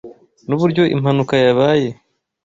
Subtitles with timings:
[0.47, 1.89] Nuburyo impanuka yabaye.